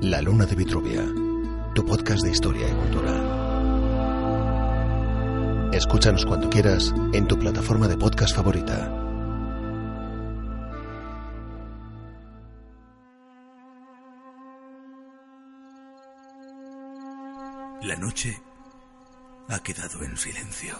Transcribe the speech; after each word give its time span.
La 0.00 0.22
Luna 0.22 0.46
de 0.46 0.54
Vitruvia, 0.54 1.04
tu 1.74 1.84
podcast 1.84 2.22
de 2.22 2.30
historia 2.30 2.68
y 2.68 2.72
cultura. 2.72 3.12
Escúchanos 5.72 6.24
cuando 6.24 6.48
quieras 6.48 6.94
en 7.12 7.26
tu 7.26 7.36
plataforma 7.36 7.88
de 7.88 7.96
podcast 7.96 8.36
favorita. 8.36 8.88
La 17.82 17.96
noche 17.96 18.40
ha 19.48 19.58
quedado 19.64 20.04
en 20.04 20.16
silencio. 20.16 20.78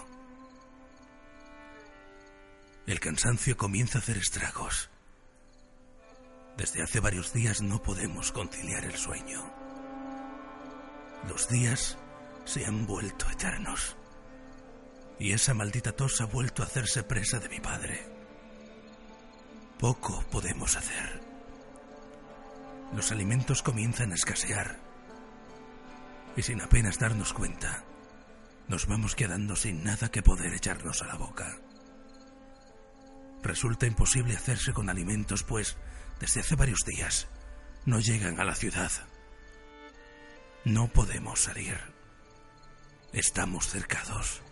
El 2.86 3.00
cansancio 3.00 3.56
comienza 3.56 3.98
a 3.98 4.00
hacer 4.00 4.16
estragos. 4.16 4.90
Desde 6.58 6.82
hace 6.82 6.98
varios 6.98 7.32
días 7.32 7.62
no 7.62 7.80
podemos 7.80 8.32
conciliar 8.32 8.84
el 8.84 8.96
sueño. 8.96 9.48
Los 11.28 11.48
días 11.48 11.96
se 12.44 12.66
han 12.66 12.84
vuelto 12.84 13.30
eternos. 13.30 13.96
Y 15.20 15.32
esa 15.32 15.54
maldita 15.54 15.92
tos 15.92 16.20
ha 16.20 16.24
vuelto 16.24 16.62
a 16.62 16.66
hacerse 16.66 17.04
presa 17.04 17.38
de 17.38 17.48
mi 17.48 17.60
padre. 17.60 18.04
Poco 19.78 20.24
podemos 20.32 20.76
hacer. 20.76 21.20
Los 22.92 23.12
alimentos 23.12 23.62
comienzan 23.62 24.10
a 24.10 24.16
escasear. 24.16 24.80
Y 26.36 26.42
sin 26.42 26.60
apenas 26.60 26.98
darnos 26.98 27.32
cuenta, 27.34 27.84
nos 28.66 28.86
vamos 28.88 29.14
quedando 29.14 29.54
sin 29.54 29.84
nada 29.84 30.10
que 30.10 30.24
poder 30.24 30.52
echarnos 30.54 31.02
a 31.02 31.06
la 31.06 31.14
boca. 31.14 31.56
Resulta 33.44 33.86
imposible 33.86 34.34
hacerse 34.34 34.72
con 34.72 34.90
alimentos, 34.90 35.44
pues 35.44 35.76
desde 36.20 36.40
hace 36.40 36.56
varios 36.56 36.80
días 36.84 37.28
no 37.84 38.00
llegan 38.00 38.40
a 38.40 38.44
la 38.44 38.54
ciudad. 38.54 38.90
No 40.64 40.88
podemos 40.88 41.40
salir. 41.40 41.78
Estamos 43.12 43.68
cercados. 43.68 44.42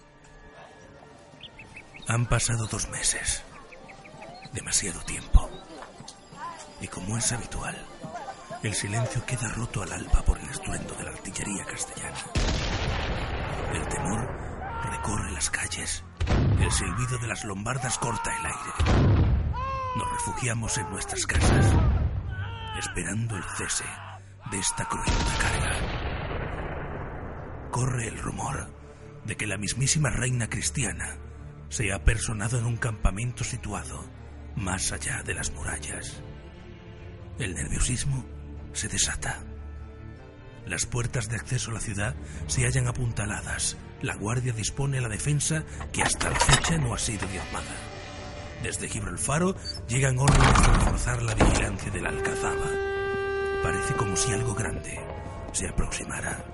Han 2.08 2.26
pasado 2.26 2.66
dos 2.66 2.88
meses. 2.88 3.42
Demasiado 4.52 5.00
tiempo. 5.02 5.50
Y 6.80 6.88
como 6.88 7.18
es 7.18 7.32
habitual, 7.32 7.76
el 8.62 8.74
silencio 8.74 9.24
queda 9.26 9.48
roto 9.48 9.82
al 9.82 9.92
alba 9.92 10.22
por 10.24 10.38
el 10.38 10.48
estruendo 10.48 10.94
de 10.94 11.04
la 11.04 11.10
artillería 11.10 11.64
castellana. 11.64 12.24
El 13.72 13.88
temor 13.88 14.28
recorre 14.90 15.32
las 15.32 15.50
calles. 15.50 16.04
El 16.58 16.70
silbido 16.72 17.18
de 17.18 17.26
las 17.26 17.44
lombardas 17.44 17.98
corta 17.98 18.30
el 18.38 18.46
aire. 18.46 19.25
Nos 19.96 20.10
refugiamos 20.12 20.76
en 20.76 20.90
nuestras 20.90 21.26
casas, 21.26 21.74
esperando 22.78 23.34
el 23.34 23.42
cese 23.56 23.86
de 24.50 24.58
esta 24.58 24.86
cruenta 24.86 25.38
carga. 25.40 25.70
Corre 27.70 28.08
el 28.08 28.18
rumor 28.18 28.68
de 29.24 29.36
que 29.38 29.46
la 29.46 29.56
mismísima 29.56 30.10
reina 30.10 30.50
cristiana 30.50 31.16
se 31.70 31.94
ha 31.94 32.04
personado 32.04 32.58
en 32.58 32.66
un 32.66 32.76
campamento 32.76 33.42
situado 33.42 34.04
más 34.54 34.92
allá 34.92 35.22
de 35.22 35.32
las 35.32 35.50
murallas. 35.52 36.22
El 37.38 37.54
nerviosismo 37.54 38.22
se 38.74 38.88
desata. 38.88 39.44
Las 40.66 40.84
puertas 40.84 41.30
de 41.30 41.36
acceso 41.36 41.70
a 41.70 41.74
la 41.74 41.80
ciudad 41.80 42.14
se 42.48 42.66
hallan 42.66 42.88
apuntaladas. 42.88 43.78
La 44.02 44.14
guardia 44.14 44.52
dispone 44.52 45.00
la 45.00 45.08
defensa 45.08 45.64
que 45.90 46.02
hasta 46.02 46.28
la 46.28 46.38
fecha 46.38 46.76
no 46.76 46.92
ha 46.92 46.98
sido 46.98 47.26
diezmada. 47.28 47.95
Desde 48.62 48.88
Gibralfaro 48.88 49.54
llegan 49.86 50.18
órdenes 50.18 50.62
de 50.62 50.72
reforzar 50.72 51.22
la 51.22 51.34
vigilancia 51.34 51.90
de 51.90 52.00
la 52.00 52.08
alcazaba. 52.08 52.70
Parece 53.62 53.94
como 53.94 54.16
si 54.16 54.32
algo 54.32 54.54
grande 54.54 54.98
se 55.52 55.68
aproximara. 55.68 56.44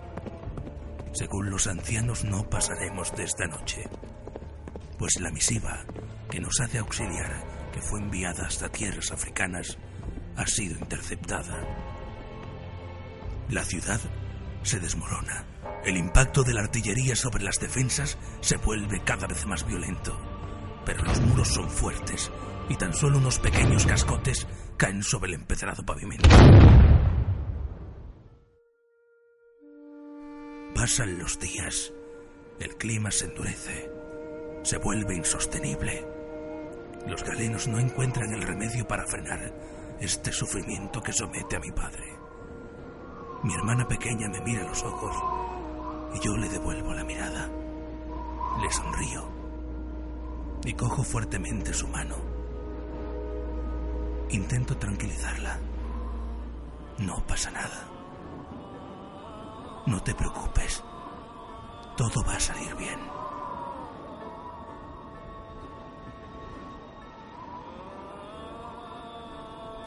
Según 1.13 1.51
los 1.51 1.67
ancianos 1.67 2.25
no 2.25 2.49
pasaremos 2.49 3.15
de 3.17 3.25
esta 3.25 3.47
noche, 3.47 3.85
pues 4.99 5.21
la 5.21 5.31
misiva 5.31 5.85
que 6.31 6.41
nos 6.41 6.61
ha 6.61 6.67
de 6.67 6.79
auxiliar, 6.79 7.45
que 7.73 7.83
fue 7.83 8.01
enviada 8.01 8.47
hasta 8.47 8.69
tierras 8.69 9.13
africanas, 9.13 9.79
ha 10.37 10.47
sido 10.47 10.79
interceptada. 10.79 11.61
La 13.51 13.65
ciudad 13.65 14.01
se 14.63 14.81
desmorona. 14.81 15.45
El 15.85 15.97
impacto 15.97 16.43
de 16.43 16.55
la 16.55 16.63
artillería 16.63 17.17
sobre 17.17 17.43
las 17.43 17.59
defensas 17.59 18.17
se 18.41 18.57
vuelve 18.57 19.03
cada 19.05 19.27
vez 19.27 19.45
más 19.47 19.67
violento. 19.67 20.32
Pero 20.85 21.03
los 21.05 21.21
muros 21.21 21.49
son 21.49 21.69
fuertes 21.69 22.31
y 22.69 22.77
tan 22.77 22.93
solo 22.93 23.19
unos 23.19 23.39
pequeños 23.39 23.87
cascotes 23.87 24.47
caen 24.77 25.03
sobre 25.03 25.31
el 25.31 25.41
empedrado 25.41 25.85
pavimento. 25.85 26.29
Pasan 30.75 31.19
los 31.19 31.39
días. 31.39 31.93
El 32.59 32.77
clima 32.77 33.11
se 33.11 33.27
endurece. 33.27 33.91
Se 34.63 34.79
vuelve 34.79 35.17
insostenible. 35.17 36.07
Los 37.07 37.23
galenos 37.25 37.69
no 37.69 37.79
encuentran 37.79 38.33
el 38.33 38.43
remedio 38.43 38.87
para 38.87 39.07
frenar 39.07 39.53
este 40.01 40.33
sufrimiento 40.33 41.01
que 41.01 41.13
somete 41.13 41.57
a 41.57 41.61
mi 41.61 41.71
padre. 41.73 42.17
Mi 43.45 43.55
hermana 43.55 43.87
pequeña 43.87 44.29
me 44.29 44.41
mira 44.41 44.65
a 44.65 44.69
los 44.69 44.83
ojos 44.85 45.17
y 46.15 46.25
yo 46.25 46.37
le 46.37 46.49
devuelvo 46.49 46.93
la 46.95 47.05
mirada. 47.05 47.51
Le 48.61 48.71
sonrío 48.71 49.42
y 50.65 50.75
cojo 50.75 51.03
fuertemente 51.03 51.75
su 51.75 51.89
mano. 51.89 52.17
Intento 54.31 54.77
tranquilizarla. 54.77 55.59
No 56.99 57.27
pasa 57.27 57.51
nada. 57.51 57.89
No 59.87 60.03
te 60.03 60.15
preocupes. 60.15 60.83
Todo 61.97 62.25
va 62.25 62.37
a 62.37 62.41
salir 62.41 62.75
bien. 62.77 63.01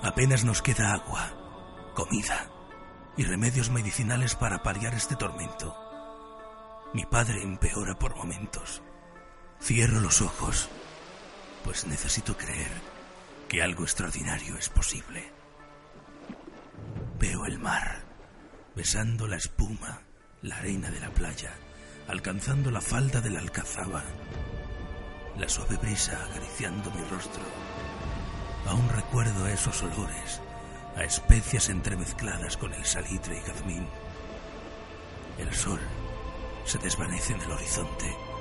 Apenas 0.04 0.46
nos 0.46 0.62
queda 0.62 0.94
agua, 0.94 1.32
comida 1.96 2.52
y 3.18 3.24
remedios 3.24 3.72
medicinales 3.72 4.36
para 4.36 4.62
paliar 4.62 4.94
este 4.94 5.16
tormento. 5.16 5.76
Mi 6.94 7.06
padre 7.06 7.42
empeora 7.42 7.98
por 7.98 8.16
momentos. 8.16 8.84
Cierro 9.66 10.00
los 10.00 10.22
ojos, 10.22 10.70
pues 11.64 11.88
necesito 11.88 12.38
creer 12.38 12.70
que 13.50 13.64
algo 13.64 13.82
extraordinario 13.82 14.56
es 14.58 14.70
posible. 14.70 15.32
Veo 17.20 17.48
el 17.48 17.58
mar, 17.58 18.04
besando 18.76 19.26
la 19.28 19.38
espuma, 19.38 20.04
la 20.44 20.58
arena 20.58 20.92
de 20.92 21.00
la 21.00 21.10
playa, 21.10 21.52
alcanzando 22.08 22.70
la 22.70 22.80
falda 22.80 23.22
de 23.22 23.32
la 23.32 23.40
alcazaba, 23.40 24.04
la 25.36 25.50
suave 25.50 25.78
brisa 25.78 26.24
acariciando 26.26 26.92
mi 26.92 27.04
rostro. 27.06 27.42
Aún 28.68 28.88
recuerdo 28.90 29.48
esos 29.48 29.82
olores, 29.82 30.42
a 30.96 31.04
especias 31.06 31.70
entremezcladas 31.70 32.56
con 32.56 32.72
el 32.72 32.86
salitre 32.86 33.40
y 33.40 33.42
jazmín. 33.42 33.88
El 35.40 35.52
sol 35.56 35.80
se 36.66 36.78
desvanece 36.78 37.34
en 37.34 37.42
el 37.42 37.52
horizonte. 37.52 38.35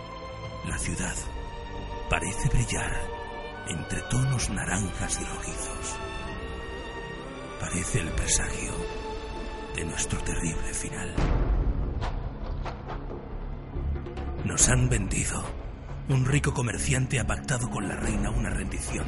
La 0.67 0.79
ciudad 0.79 1.15
parece 2.09 2.49
brillar 2.49 2.93
entre 3.69 4.01
tonos 4.03 4.49
naranjas 4.51 5.21
y 5.21 5.25
rojizos. 5.25 5.97
Parece 7.61 8.01
el 8.01 8.09
presagio 8.13 8.73
de 9.77 9.85
nuestro 9.85 10.19
terrible 10.21 10.73
final. 10.73 11.15
Nos 14.45 14.69
han 14.69 14.89
vendido. 14.89 15.45
Un 16.09 16.27
rico 16.27 16.53
comerciante 16.53 17.19
ha 17.19 17.27
pactado 17.27 17.71
con 17.71 17.89
la 17.89 17.97
reina 17.97 18.31
una 18.31 18.51
rendición. 18.51 19.07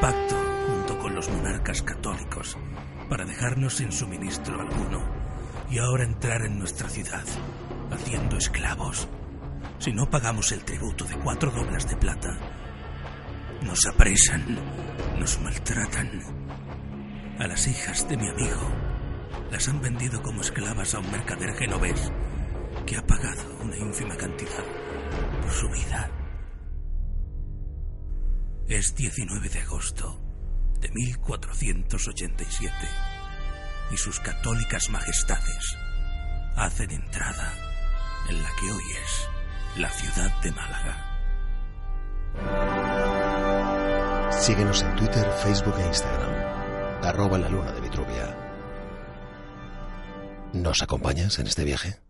Pacto 0.00 0.36
junto 0.66 0.98
con 0.98 1.14
los 1.14 1.28
monarcas 1.28 1.82
católicos 1.82 2.56
para 3.08 3.24
dejarnos 3.24 3.74
sin 3.74 3.92
suministro 3.92 4.60
alguno 4.60 5.00
y 5.70 5.78
ahora 5.78 6.04
entrar 6.04 6.42
en 6.42 6.58
nuestra 6.58 6.88
ciudad 6.88 7.24
haciendo 7.90 8.36
esclavos. 8.36 9.08
Si 9.78 9.92
no 9.92 10.08
pagamos 10.08 10.52
el 10.52 10.64
tributo 10.64 11.04
de 11.04 11.16
cuatro 11.18 11.50
doblas 11.50 11.88
de 11.88 11.96
plata, 11.96 12.38
nos 13.62 13.86
apresan, 13.86 14.58
nos 15.18 15.40
maltratan. 15.40 16.22
A 17.38 17.46
las 17.46 17.66
hijas 17.66 18.08
de 18.08 18.16
mi 18.16 18.28
amigo 18.28 18.72
las 19.50 19.68
han 19.68 19.80
vendido 19.80 20.22
como 20.22 20.40
esclavas 20.40 20.94
a 20.94 21.00
un 21.00 21.10
mercader 21.10 21.54
genovés 21.54 22.10
que 22.86 22.96
ha 22.96 23.06
pagado 23.06 23.42
una 23.60 23.76
ínfima 23.76 24.16
cantidad 24.16 24.64
por 25.42 25.52
su 25.52 25.68
vida. 25.68 26.10
Es 28.68 28.94
19 28.96 29.48
de 29.48 29.60
agosto 29.60 30.20
de 30.80 30.90
1487 30.90 32.72
y 33.92 33.96
sus 33.96 34.18
católicas 34.20 34.90
majestades 34.90 35.76
hacen 36.56 36.90
entrada 36.90 37.52
en 38.28 38.42
la 38.42 38.48
que 38.58 38.72
hoy 38.72 38.82
es 39.04 39.35
la 39.78 39.90
ciudad 39.90 40.30
de 40.42 40.50
Málaga. 40.52 41.02
Síguenos 44.30 44.82
en 44.82 44.96
Twitter, 44.96 45.30
Facebook 45.42 45.74
e 45.78 45.86
Instagram. 45.86 46.32
Arroba 47.02 47.38
la 47.38 47.48
luna 47.48 47.72
de 47.72 47.80
Vitruvia. 47.80 48.36
¿Nos 50.52 50.82
acompañas 50.82 51.38
en 51.38 51.46
este 51.46 51.64
viaje? 51.64 52.05